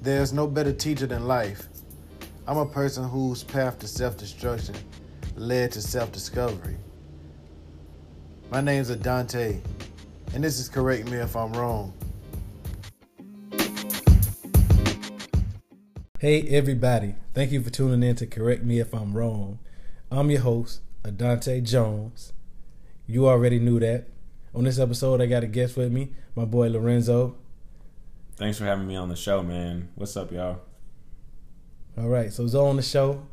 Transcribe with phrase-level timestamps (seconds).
[0.00, 1.66] There's no better teacher than life.
[2.46, 4.76] I'm a person whose path to self destruction
[5.34, 6.76] led to self discovery.
[8.48, 9.60] My name's Adante,
[10.34, 11.92] and this is Correct Me If I'm Wrong.
[16.20, 17.16] Hey, everybody.
[17.34, 19.58] Thank you for tuning in to Correct Me If I'm Wrong.
[20.12, 22.32] I'm your host, Adante Jones.
[23.08, 24.06] You already knew that.
[24.54, 27.36] On this episode, I got a guest with me, my boy Lorenzo.
[28.38, 29.88] Thanks for having me on the show, man.
[29.96, 30.60] What's up, y'all?
[31.98, 33.26] All right, so Zoe on the show.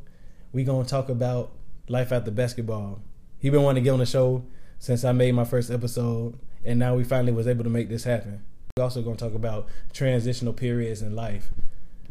[0.52, 1.52] We gonna talk about
[1.86, 3.00] life after basketball.
[3.38, 4.42] He been wanting to get on the show
[4.80, 8.02] since I made my first episode, and now we finally was able to make this
[8.02, 8.42] happen.
[8.76, 11.52] We also gonna talk about transitional periods in life,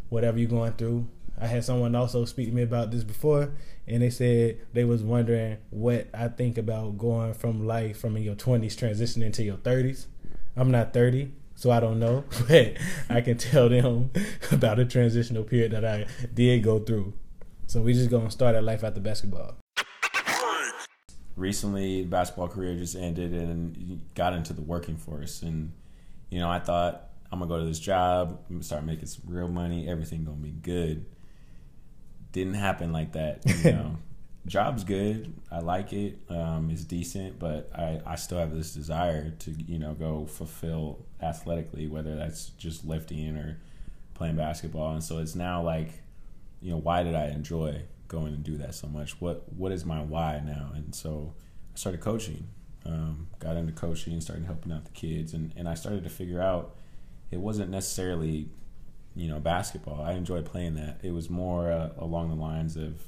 [0.08, 1.05] whatever you're going through.
[1.38, 3.52] I had someone also speak to me about this before,
[3.86, 8.36] and they said they was wondering what I think about going from life from your
[8.36, 10.05] 20s transitioning to your 30s.
[10.55, 12.78] I'm not 30, so I don't know, but
[13.09, 14.11] I can tell them
[14.52, 17.14] about a transitional period that I did go through.
[17.67, 19.56] So we just gonna start at life after basketball.
[21.36, 25.72] Recently, basketball career just ended and got into the working force, and
[26.30, 29.23] you know I thought I'm gonna go to this job, I'm gonna start making some
[29.28, 31.06] real money, everything gonna be good.
[32.31, 33.97] Didn't happen like that, you know.
[34.45, 35.33] Job's good.
[35.51, 36.19] I like it.
[36.29, 41.05] Um, it's decent, but I, I still have this desire to you know go fulfill
[41.21, 43.59] athletically, whether that's just lifting or
[44.13, 44.93] playing basketball.
[44.93, 45.89] And so it's now like,
[46.61, 49.19] you know, why did I enjoy going and do that so much?
[49.19, 50.71] What what is my why now?
[50.73, 51.33] And so
[51.73, 52.47] I started coaching.
[52.88, 56.41] Um, got into coaching started helping out the kids, and and I started to figure
[56.41, 56.75] out
[57.31, 58.49] it wasn't necessarily
[59.16, 60.03] you know basketball.
[60.03, 60.99] I enjoyed playing that.
[61.01, 63.01] It was more uh, along the lines of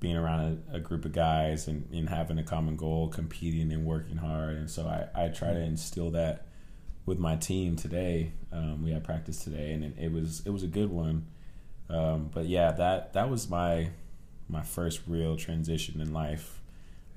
[0.00, 3.84] being around a, a, group of guys and, and having a common goal, competing and
[3.84, 4.56] working hard.
[4.56, 6.46] And so I, I try to instill that
[7.04, 8.32] with my team today.
[8.50, 11.26] Um, we had practice today, and it, was it was a good one.
[11.90, 13.90] Um, but yeah, that that was my
[14.48, 16.60] my first real transition in life.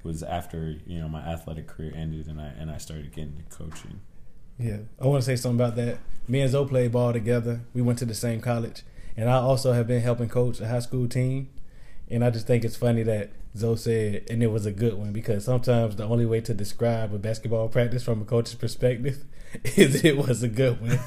[0.04, 3.56] Was after you know my athletic career ended, and I and I started getting into
[3.56, 4.02] coaching.
[4.60, 6.00] Yeah, I want to say something about that.
[6.28, 7.62] Me and Zoe played ball together.
[7.74, 8.84] We went to the same college,
[9.16, 11.50] and I also have been helping coach a high school team.
[12.10, 15.14] And I just think it's funny that Zoe said, and it was a good one
[15.14, 19.24] because sometimes the only way to describe a basketball practice from a coach's perspective
[19.64, 20.90] is it was a good one.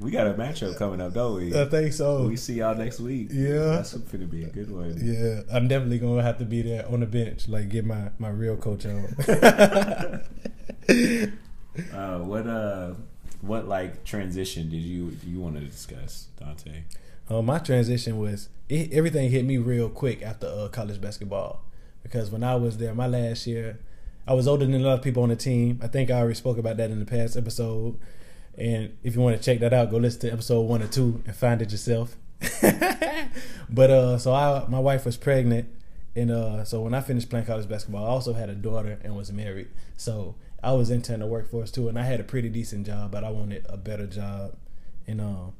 [0.00, 1.58] we got a matchup coming up, don't we?
[1.58, 2.26] I think so.
[2.28, 3.28] We see y'all next week.
[3.30, 4.98] Yeah, that's going to be a good one.
[5.02, 8.28] Yeah, I'm definitely gonna have to be there on the bench, like get my my
[8.28, 9.04] real coach on.
[11.92, 12.92] uh, what uh,
[13.40, 16.82] what like transition did you you want to discuss, Dante?
[17.28, 21.62] Uh, my transition was it, everything hit me real quick after uh, college basketball
[22.02, 23.80] because when I was there, my last year,
[24.26, 25.80] I was older than a lot of people on the team.
[25.82, 27.98] I think I already spoke about that in the past episode.
[28.56, 31.22] And if you want to check that out, go listen to episode one or two
[31.26, 32.16] and find it yourself.
[33.68, 35.68] but uh, so I, my wife was pregnant,
[36.14, 39.16] and uh, so when I finished playing college basketball, I also had a daughter and
[39.16, 39.68] was married.
[39.96, 43.24] So I was entering the workforce too, and I had a pretty decent job, but
[43.24, 44.56] I wanted a better job.
[45.06, 45.52] And um,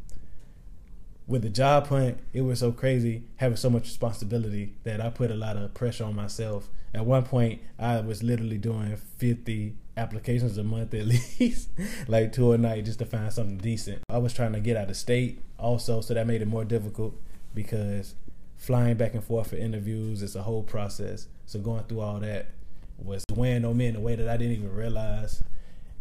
[1.26, 5.30] with the job hunt, it was so crazy having so much responsibility that I put
[5.30, 6.68] a lot of pressure on myself.
[6.92, 11.06] At one point, I was literally doing 50 applications a month at
[11.40, 11.70] least,
[12.08, 14.02] like two a night just to find something decent.
[14.10, 17.18] I was trying to get out of state also, so that made it more difficult
[17.54, 18.14] because
[18.56, 21.28] flying back and forth for interviews is a whole process.
[21.46, 22.50] So going through all that
[22.98, 25.42] was weighing on me in a way that I didn't even realize.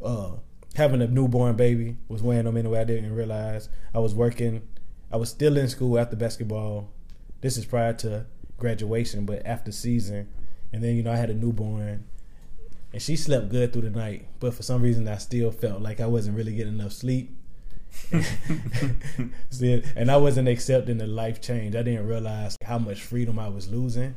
[0.03, 0.31] Uh,
[0.75, 3.69] having a newborn baby was weighing on me in a way I didn't realize.
[3.93, 4.61] I was working
[5.13, 6.89] I was still in school after basketball.
[7.41, 8.25] This is prior to
[8.57, 10.27] graduation, but after season.
[10.73, 12.05] And then, you know, I had a newborn
[12.91, 14.25] and she slept good through the night.
[14.39, 17.29] But for some reason, I still felt like I wasn't really getting enough sleep.
[18.11, 21.75] and I wasn't accepting the life change.
[21.75, 24.15] I didn't realize how much freedom I was losing.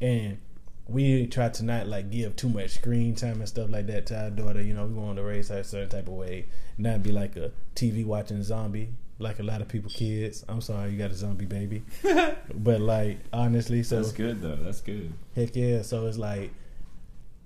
[0.00, 0.38] And
[0.86, 4.22] we tried to not like give too much screen time and stuff like that to
[4.22, 4.62] our daughter.
[4.62, 6.46] You know, we wanted to raise her a certain type of way,
[6.78, 8.90] not be like a TV watching zombie
[9.22, 10.44] like a lot of people kids.
[10.48, 11.82] I'm sorry, you got a zombie baby,
[12.54, 14.56] but like honestly, so that's good though.
[14.56, 15.12] That's good.
[15.34, 15.82] Heck yeah.
[15.82, 16.52] So it's like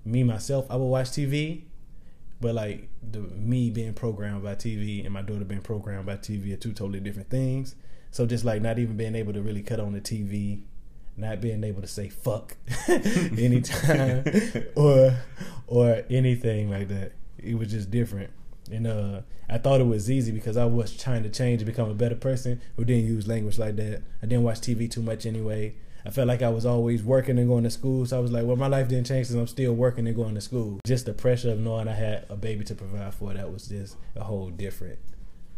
[0.05, 0.65] me myself.
[0.69, 1.63] I will watch TV,
[2.41, 6.53] but like the me being programmed by TV and my daughter being programmed by TV
[6.53, 7.75] are two totally different things.
[8.11, 10.61] So just like not even being able to really cut on the TV,
[11.15, 12.55] not being able to say fuck
[12.87, 14.23] anytime
[14.75, 15.17] or
[15.67, 17.13] or anything like that.
[17.37, 18.31] It was just different.
[18.69, 21.89] And uh, I thought it was easy because I was trying to change and become
[21.89, 24.01] a better person who didn't use language like that.
[24.21, 25.75] I didn't watch TV too much anyway.
[26.05, 28.05] I felt like I was always working and going to school.
[28.05, 30.35] So I was like, well, my life didn't change because I'm still working and going
[30.35, 30.79] to school.
[30.85, 33.97] Just the pressure of knowing I had a baby to provide for, that was just
[34.15, 34.99] a whole different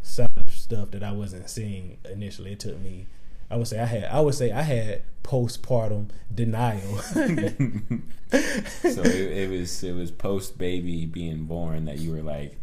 [0.01, 2.53] side of stuff that I wasn't seeing initially.
[2.53, 3.05] It took me.
[3.51, 4.05] I would say I had.
[4.05, 6.97] I would say I had postpartum denial.
[6.99, 7.21] so
[8.31, 12.59] it, it was it was post baby being born that you were like,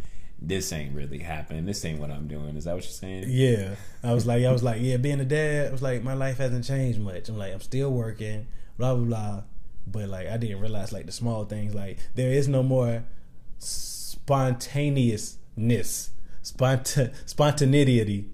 [0.46, 1.66] this ain't really happening.
[1.66, 2.56] This ain't what I'm doing.
[2.56, 3.24] Is that what you're saying?
[3.26, 6.14] Yeah, I was like, I was like, yeah, being a dad, I was like, my
[6.14, 7.28] life hasn't changed much.
[7.28, 8.46] I'm like, I'm still working,
[8.78, 9.42] blah blah blah.
[9.88, 11.74] But like, I didn't realize like the small things.
[11.74, 13.02] Like, there is no more
[13.58, 16.10] spontaneousness,
[16.44, 18.30] spont- spontaneity.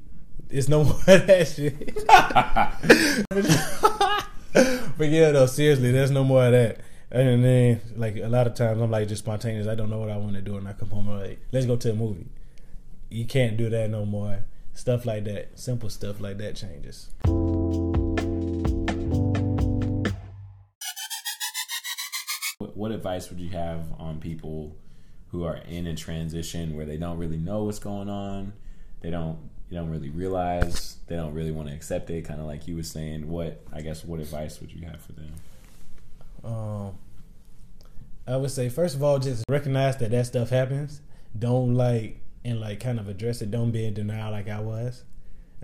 [0.51, 1.97] It's no more that shit.
[4.99, 6.81] but yeah, though, seriously, there's no more of that.
[7.15, 9.69] And then, like a lot of times, I'm like just spontaneous.
[9.69, 11.41] I don't know what I want to do, and I come home and I'm like,
[11.53, 12.25] let's go to a movie.
[13.11, 14.47] You can't do that no more.
[14.73, 17.11] Stuff like that, simple stuff like that changes.
[22.75, 24.75] What, advice would you have on people
[25.33, 28.55] who are in a transition where they don't really know what's going on?
[29.03, 29.39] They don't
[29.69, 32.77] they don't really realize they don't really want to accept it kind of like you
[32.77, 35.33] were saying what i guess what advice would you have for them
[36.45, 36.97] um
[38.27, 41.01] i would say first of all just recognize that that stuff happens
[41.39, 45.05] don't like and like kind of address it don't be in denial like i was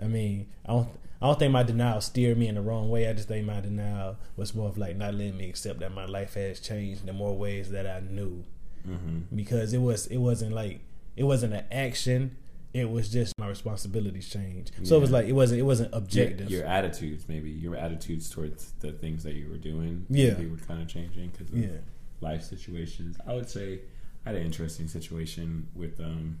[0.01, 0.89] i mean i don't
[1.21, 3.07] I don't think my denial steered me in the wrong way.
[3.07, 6.05] I just think my denial was more of like not letting me accept that my
[6.05, 8.45] life has changed in more ways that I knew.
[8.87, 9.35] Mm-hmm.
[9.35, 10.79] Because it was it wasn't like
[11.17, 12.37] it wasn't an action
[12.73, 14.71] it was just my responsibilities changed.
[14.83, 16.49] So it was like it wasn't it wasn't objective.
[16.49, 20.57] Your, your, attitudes, maybe your attitudes towards the things that you were doing, yeah, were
[20.67, 21.77] kind of changing because of yeah.
[22.21, 23.17] life situations.
[23.27, 23.81] I would say
[24.25, 26.39] I had an interesting situation with um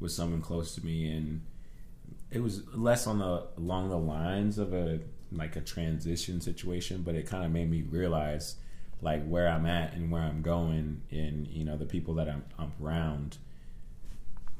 [0.00, 1.42] with someone close to me, and
[2.30, 5.00] it was less on the along the lines of a
[5.30, 8.56] like a transition situation, but it kind of made me realize
[9.02, 12.44] like where I'm at and where I'm going, and you know the people that I'm,
[12.58, 13.36] I'm around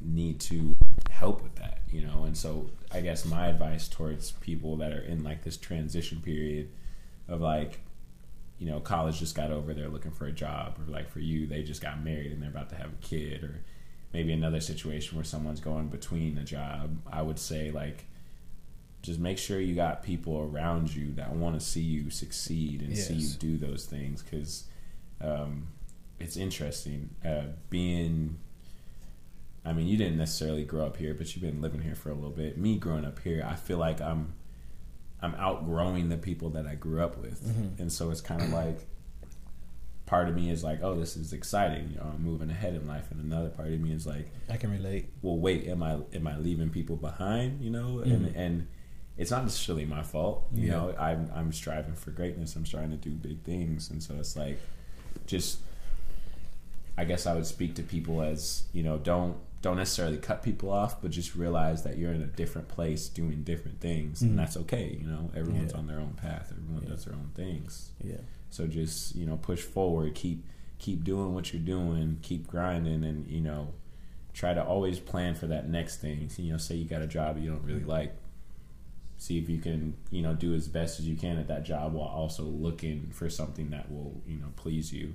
[0.00, 0.73] need to
[1.14, 2.24] help with that, you know.
[2.24, 6.70] And so I guess my advice towards people that are in like this transition period
[7.28, 7.80] of like,
[8.58, 11.46] you know, college just got over, they're looking for a job, or like for you,
[11.46, 13.60] they just got married and they're about to have a kid, or
[14.12, 16.98] maybe another situation where someone's going between a job.
[17.10, 18.06] I would say like
[19.02, 22.90] just make sure you got people around you that want to see you succeed and
[22.90, 23.06] yes.
[23.06, 24.64] see you do those things because
[25.20, 25.68] um,
[26.18, 28.38] it's interesting uh, being
[29.64, 32.14] I mean, you didn't necessarily grow up here, but you've been living here for a
[32.14, 32.58] little bit.
[32.58, 34.34] Me growing up here, I feel like I'm
[35.22, 37.80] I'm outgrowing the people that I grew up with, mm-hmm.
[37.80, 38.86] and so it's kind of like
[40.06, 41.90] part of me is like, oh, this is exciting.
[41.90, 44.56] You know, I'm moving ahead in life, and another part of me is like, I
[44.56, 45.08] can relate.
[45.22, 47.62] Well, wait, am I am I leaving people behind?
[47.62, 48.12] You know, mm-hmm.
[48.12, 48.68] and and
[49.16, 50.44] it's not necessarily my fault.
[50.52, 50.72] You yeah.
[50.72, 52.54] know, I'm I'm striving for greatness.
[52.56, 54.60] I'm trying to do big things, and so it's like,
[55.26, 55.60] just
[56.96, 60.70] I guess I would speak to people as you know, don't don't necessarily cut people
[60.70, 64.28] off, but just realize that you're in a different place doing different things, mm-hmm.
[64.28, 64.98] and that's okay.
[65.00, 65.78] You know, everyone's yeah.
[65.78, 66.52] on their own path.
[66.52, 66.90] Everyone yeah.
[66.90, 67.92] does their own things.
[68.04, 68.18] Yeah.
[68.50, 70.14] So just you know, push forward.
[70.14, 70.44] Keep
[70.78, 72.18] keep doing what you're doing.
[72.20, 73.72] Keep grinding, and you know,
[74.34, 76.28] try to always plan for that next thing.
[76.36, 78.14] You know, say you got a job you don't really like.
[79.16, 81.94] See if you can, you know, do as best as you can at that job
[81.94, 85.14] while also looking for something that will, you know, please you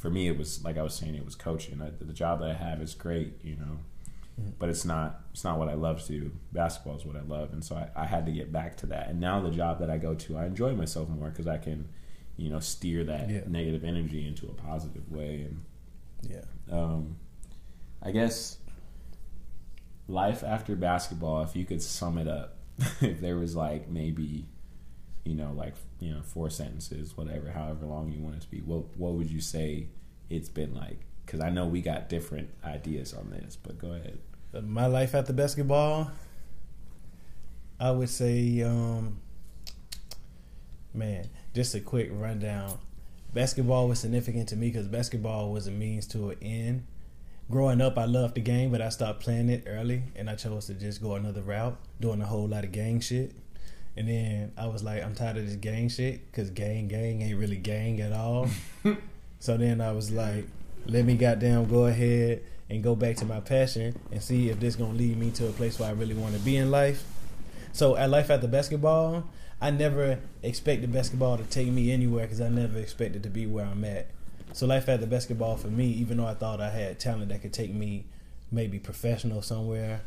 [0.00, 1.80] for me, it was like I was saying, it was coaching.
[1.82, 3.78] I, the job that I have is great, you know,
[4.40, 4.50] mm-hmm.
[4.58, 6.32] but it's not it's not what I love to do.
[6.52, 9.10] Basketball is what I love, and so I, I had to get back to that.
[9.10, 11.86] And now the job that I go to, I enjoy myself more because I can,
[12.38, 13.40] you know, steer that yeah.
[13.46, 15.46] negative energy into a positive way.
[15.46, 15.64] And
[16.22, 17.16] yeah, um,
[18.02, 18.56] I guess
[20.08, 22.56] life after basketball, if you could sum it up,
[23.02, 24.46] if there was like maybe
[25.24, 28.60] you know, like you know, four sentences, whatever, however long you want it to be.
[28.60, 29.88] What what would you say
[30.28, 31.00] it's been like?
[31.24, 34.18] Because I know we got different ideas on this, but go ahead.
[34.64, 36.10] My life after basketball,
[37.78, 39.20] I would say, um,
[40.92, 42.78] man, just a quick rundown.
[43.32, 46.86] Basketball was significant to me because basketball was a means to an end.
[47.48, 50.66] Growing up, I loved the game, but I stopped playing it early, and I chose
[50.66, 53.32] to just go another route, doing a whole lot of gang shit.
[53.96, 57.38] And then I was like, I'm tired of this gang shit because gang, gang ain't
[57.38, 58.48] really gang at all.
[59.40, 60.46] so then I was like,
[60.86, 64.76] let me goddamn go ahead and go back to my passion and see if this
[64.76, 67.04] gonna lead me to a place where I really want to be in life.
[67.72, 69.24] So at life after basketball,
[69.60, 73.66] I never expected basketball to take me anywhere because I never expected to be where
[73.66, 74.08] I'm at.
[74.52, 77.52] So life after basketball for me, even though I thought I had talent that could
[77.52, 78.06] take me
[78.50, 80.00] maybe professional somewhere,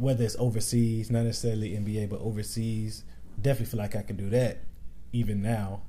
[0.00, 3.04] whether it's overseas, not necessarily NBA, but overseas,
[3.40, 4.58] definitely feel like I could do that
[5.12, 5.82] even now.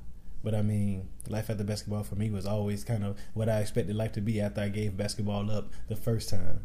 [0.44, 3.94] But I mean, life after basketball for me was always kind of what I expected
[3.96, 6.64] life to be after I gave basketball up the first time.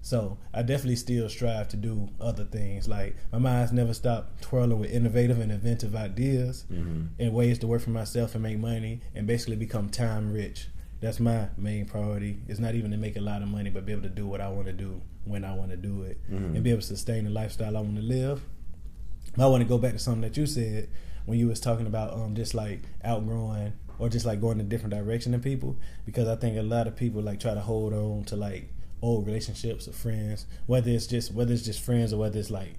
[0.00, 2.88] So I definitely still strive to do other things.
[2.88, 7.06] Like my mind's never stopped twirling with innovative and inventive ideas Mm-hmm.
[7.18, 10.68] and ways to work for myself and make money and basically become time rich.
[11.00, 12.40] That's my main priority.
[12.48, 14.40] It's not even to make a lot of money, but be able to do what
[14.40, 16.54] I want to do when I want to do it Mhm.
[16.54, 18.42] and be able to sustain the lifestyle I want to live.
[19.38, 20.88] I want to go back to something that you said
[21.26, 24.92] when you was talking about um just like outgrowing or just like going a different
[24.94, 28.24] direction than people because I think a lot of people like try to hold on
[28.24, 28.70] to like
[29.02, 32.74] old relationships or friends whether it's just whether it's just friends or whether it's like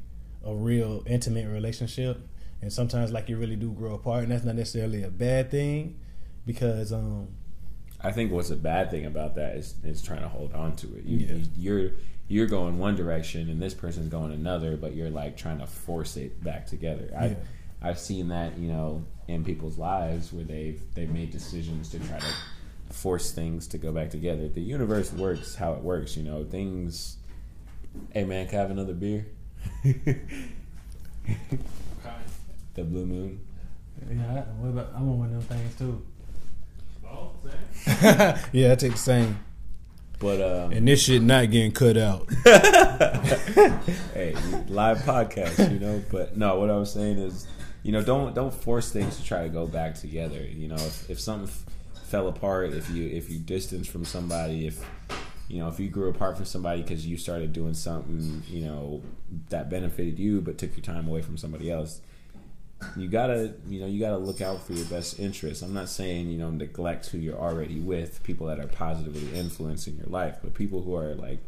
[0.46, 2.20] a real intimate relationship
[2.62, 5.96] and sometimes like you really do grow apart and that's not necessarily a bad thing
[6.46, 7.28] because um
[8.02, 10.96] I think what's a bad thing about that is is trying to hold on to
[10.96, 11.06] it.
[11.06, 11.18] You,
[11.58, 11.90] Yeah.
[12.28, 15.60] You, you're you're going one direction and this person's going another, but you're like trying
[15.60, 17.12] to force it back together.
[17.18, 17.36] I Yeah.
[17.82, 22.20] I've seen that you know in people's lives where they've they've made decisions to try
[22.20, 22.26] to
[22.94, 24.48] force things to go back together.
[24.48, 26.16] The universe works how it works.
[26.18, 27.18] You know things.
[28.12, 29.26] Hey man, can I have another beer?
[32.76, 33.40] the blue moon.
[34.10, 36.06] yeah what about, I want one of them things too
[38.52, 39.40] yeah I take the same
[40.20, 42.30] But um, and this shit not getting cut out
[44.14, 44.34] hey,
[44.68, 46.02] live podcast, you know.
[46.10, 47.48] But no, what I was saying is,
[47.84, 50.42] you know, don't don't force things to try to go back together.
[50.42, 51.66] You know, if, if something f-
[52.06, 54.84] fell apart, if you if you distance from somebody, if
[55.50, 59.02] you know if you grew apart from somebody because you started doing something, you know,
[59.50, 62.00] that benefited you but took your time away from somebody else.
[62.98, 65.64] You gotta, you know, you gotta look out for your best interests.
[65.64, 69.96] I'm not saying, you know, neglect who you're already with, people that are positively influencing
[69.98, 71.40] your life, but people who are like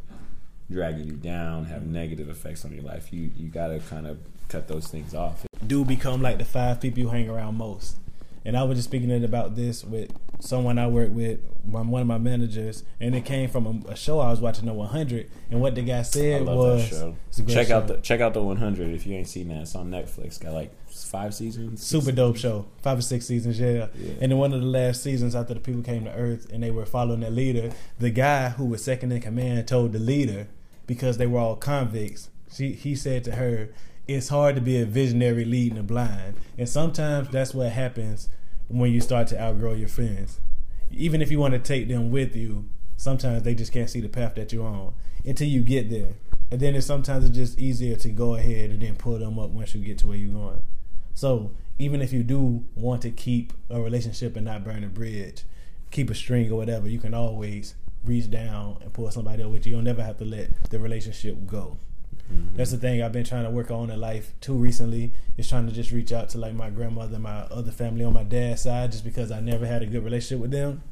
[0.70, 3.12] dragging you down, have negative effects on your life.
[3.12, 4.18] You you gotta kind of
[4.48, 5.44] cut those things off.
[5.66, 7.96] do become like the five people you hang around most.
[8.44, 12.06] And I was just speaking it about this with someone I work with, one of
[12.06, 15.30] my managers, and it came from a, a show I was watching, The 100.
[15.50, 17.16] And what the guy I said love was, that show.
[17.28, 17.76] It's a great Check show.
[17.76, 19.62] out the check out the 100 if you ain't seen that.
[19.62, 20.40] It's on Netflix.
[20.40, 20.72] Got like
[21.04, 21.84] five seasons.
[21.84, 23.88] super dope show, five or six seasons, yeah.
[23.94, 24.12] Yeah.
[24.20, 26.70] And in one of the last seasons, after the people came to Earth and they
[26.70, 30.48] were following their leader, the guy who was second in command told the leader
[30.86, 32.30] because they were all convicts.
[32.52, 33.70] She he said to her,
[34.06, 38.28] "It's hard to be a visionary leading the blind, and sometimes that's what happens
[38.68, 40.40] when you start to outgrow your friends.
[40.90, 44.08] Even if you want to take them with you, sometimes they just can't see the
[44.08, 46.14] path that you're on until you get there.
[46.50, 49.50] And then it's sometimes it's just easier to go ahead and then pull them up
[49.50, 50.62] once you get to where you're going.
[51.18, 55.42] So even if you do want to keep a relationship and not burn a bridge,
[55.90, 59.66] keep a string or whatever, you can always reach down and pull somebody up with
[59.66, 59.74] you.
[59.74, 61.76] You'll never have to let the relationship go.
[62.32, 62.56] Mm-hmm.
[62.56, 65.12] That's the thing I've been trying to work on in life too recently.
[65.36, 68.12] Is trying to just reach out to like my grandmother, and my other family on
[68.12, 70.84] my dad's side, just because I never had a good relationship with them.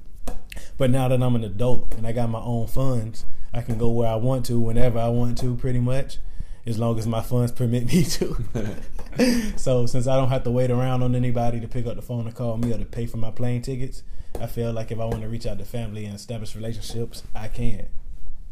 [0.77, 3.91] But now that I'm an adult and I got my own funds, I can go
[3.91, 6.19] where I want to, whenever I want to, pretty much,
[6.67, 8.37] as long as my funds permit me to.
[9.57, 12.27] so since I don't have to wait around on anybody to pick up the phone
[12.27, 14.03] and call me or to pay for my plane tickets,
[14.41, 17.49] I feel like if I want to reach out to family and establish relationships, I
[17.49, 17.87] can.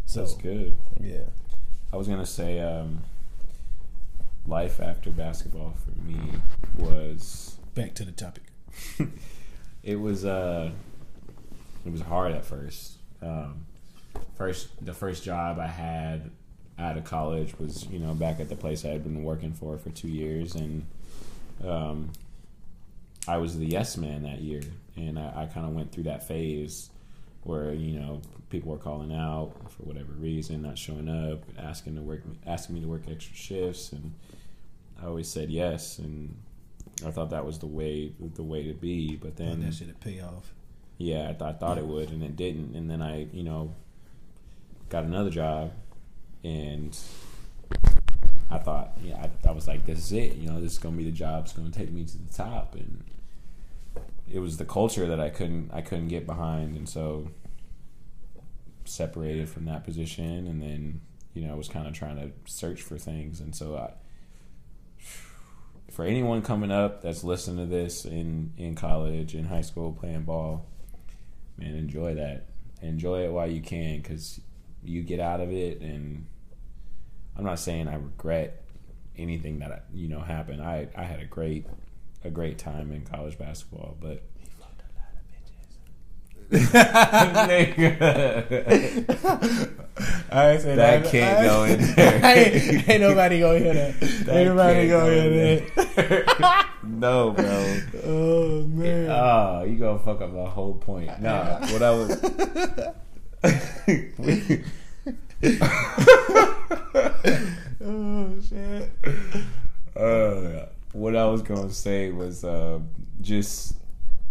[0.06, 0.76] So That's good.
[1.00, 1.24] yeah.
[1.92, 3.02] I was gonna say, um,
[4.46, 6.18] life after basketball for me
[6.76, 8.44] was Back to the topic.
[9.82, 10.70] it was uh
[11.84, 12.98] it was hard at first.
[13.20, 13.66] Um,
[14.36, 16.30] first the first job I had
[16.78, 19.78] out of college was you know back at the place I had been working for
[19.78, 20.86] for two years, and
[21.64, 22.10] um,
[23.28, 24.62] I was the yes man that year,
[24.96, 26.90] and I, I kind of went through that phase
[27.42, 32.02] where you know people were calling out for whatever reason, not showing up, asking to
[32.02, 34.14] work, asking me to work extra shifts, and
[35.02, 36.34] I always said yes, and
[37.06, 40.20] I thought that was the way the way to be, but then that should pay
[40.20, 40.52] off.
[40.98, 42.74] yeah, I, th- I thought it would, and it didn't.
[42.74, 43.74] And then I, you know,
[44.88, 45.72] got another job,
[46.44, 46.96] and
[48.50, 50.36] I thought, yeah, I, I was like, this is it.
[50.36, 51.44] You know, this is gonna be the job.
[51.44, 53.02] It's gonna take me to the top, and
[54.32, 57.28] it was the culture that I couldn't, I couldn't get behind, and so
[58.84, 61.00] separated from that position, and then
[61.32, 63.90] you know, I was kind of trying to search for things, and so I.
[65.90, 70.24] For anyone coming up that's listening to this in, in college, in high school, playing
[70.24, 70.66] ball,
[71.56, 72.46] man, enjoy that.
[72.82, 74.40] Enjoy it while you can, because
[74.82, 75.80] you get out of it.
[75.82, 76.26] And
[77.36, 78.62] I'm not saying I regret
[79.16, 80.62] anything that you know happened.
[80.62, 81.66] I I had a great
[82.24, 84.22] a great time in college basketball, but
[90.30, 92.24] I said That I, can't go in there.
[92.24, 94.00] ain't, ain't nobody gonna hear that.
[94.00, 96.66] That ain't nobody gonna go hear that.
[96.82, 97.80] no, bro.
[98.04, 99.10] Oh man.
[99.10, 101.20] Oh, you gonna fuck up the whole point.
[101.20, 102.10] Nah, what I was
[107.84, 108.90] oh shit.
[109.96, 110.66] Uh,
[111.54, 112.80] was gonna say was uh,
[113.20, 113.76] just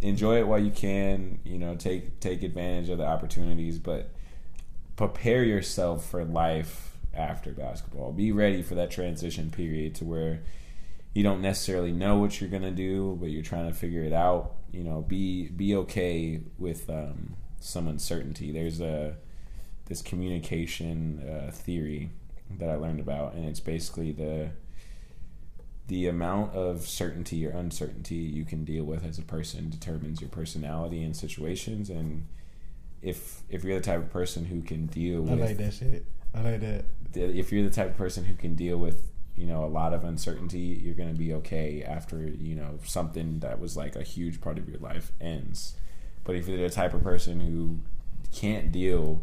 [0.01, 1.39] enjoy it while you can.
[1.43, 4.09] You know, take take advantage of the opportunities, but
[4.95, 8.11] prepare yourself for life after basketball.
[8.11, 10.41] Be ready for that transition period to where
[11.13, 14.53] you don't necessarily know what you're gonna do, but you're trying to figure it out.
[14.71, 18.51] You know, be be okay with um, some uncertainty.
[18.51, 19.15] There's a
[19.85, 22.09] this communication uh, theory
[22.57, 24.51] that I learned about, and it's basically the
[25.87, 30.29] the amount of certainty or uncertainty you can deal with as a person determines your
[30.29, 32.25] personality in situations and
[33.01, 35.73] if if you're the type of person who can deal I with I like that
[35.73, 36.05] shit.
[36.33, 36.85] I like that.
[37.13, 40.03] if you're the type of person who can deal with you know a lot of
[40.03, 44.39] uncertainty you're going to be okay after you know something that was like a huge
[44.39, 45.75] part of your life ends
[46.23, 47.79] but if you're the type of person who
[48.31, 49.21] can't deal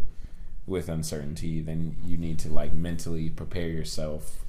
[0.67, 4.45] with uncertainty then you need to like mentally prepare yourself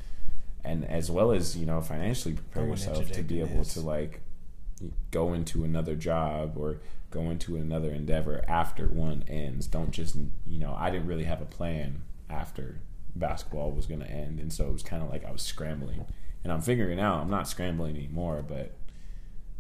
[0.63, 3.73] and as well as you know financially prepare yourself to be able this.
[3.73, 4.21] to like
[5.11, 6.77] go into another job or
[7.09, 9.67] go into another endeavor after one ends.
[9.67, 10.15] Don't just
[10.47, 12.79] you know i didn't really have a plan after
[13.15, 16.05] basketball was going to end and so it was kind of like i was scrambling.
[16.43, 17.21] And i'm figuring out.
[17.21, 18.73] I'm not scrambling anymore but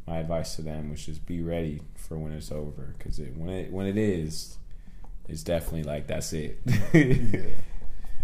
[0.07, 3.49] my advice to them was just be ready for when it's over because it, when
[3.49, 4.57] it when it is
[5.29, 6.59] it's definitely like that's it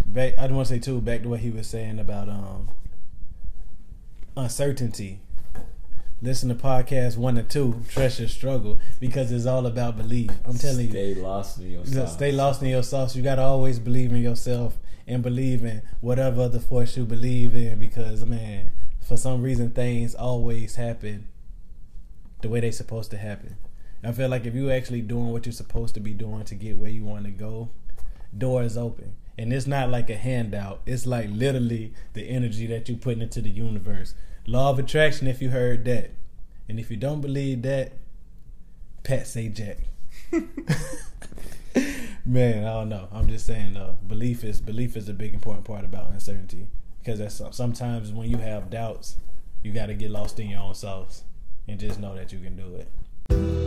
[0.07, 1.01] Back, I want to say too.
[1.01, 2.69] Back to what he was saying about um
[4.35, 5.19] uncertainty.
[6.21, 10.31] Listen to podcast one and two, Your Struggle, because it's all about belief.
[10.45, 13.15] I'm telling you, stay lost in yourself Stay lost in your sauce.
[13.15, 17.77] You gotta always believe in yourself and believe in whatever other force you believe in.
[17.77, 21.27] Because man, for some reason, things always happen
[22.41, 23.57] the way they're supposed to happen.
[24.03, 26.77] I feel like if you actually doing what you're supposed to be doing to get
[26.77, 27.69] where you want to go,
[28.35, 29.15] doors open.
[29.37, 30.81] And it's not like a handout.
[30.85, 34.15] It's like literally the energy that you're putting into the universe.
[34.47, 35.27] Law of attraction.
[35.27, 36.11] If you heard that,
[36.67, 37.93] and if you don't believe that,
[39.03, 39.77] Pat say Jack.
[42.25, 43.07] Man, I don't know.
[43.11, 46.67] I'm just saying though, belief is belief is a big important part about uncertainty
[46.99, 49.15] because that's sometimes when you have doubts,
[49.63, 51.23] you got to get lost in your own sauce
[51.67, 53.66] and just know that you can do it.